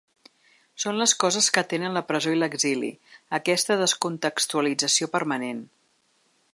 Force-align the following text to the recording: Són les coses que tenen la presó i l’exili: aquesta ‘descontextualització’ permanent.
Són 0.83 0.95
les 1.01 1.13
coses 1.23 1.49
que 1.57 1.63
tenen 1.73 1.93
la 1.99 2.03
presó 2.13 2.33
i 2.37 2.39
l’exili: 2.43 2.91
aquesta 3.41 3.79
‘descontextualització’ 3.83 5.11
permanent. 5.19 5.63